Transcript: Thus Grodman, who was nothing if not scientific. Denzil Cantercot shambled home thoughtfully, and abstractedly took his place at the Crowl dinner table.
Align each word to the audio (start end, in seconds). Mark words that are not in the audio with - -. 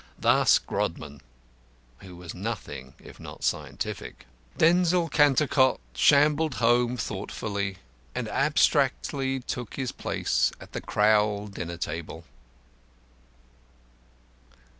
Thus 0.17 0.57
Grodman, 0.57 1.21
who 1.99 2.15
was 2.15 2.33
nothing 2.33 2.95
if 2.97 3.19
not 3.19 3.43
scientific. 3.43 4.25
Denzil 4.57 5.09
Cantercot 5.09 5.79
shambled 5.93 6.55
home 6.55 6.97
thoughtfully, 6.97 7.77
and 8.15 8.27
abstractedly 8.27 9.41
took 9.41 9.75
his 9.75 9.91
place 9.91 10.51
at 10.59 10.71
the 10.71 10.81
Crowl 10.81 11.45
dinner 11.45 11.77
table. 11.77 12.23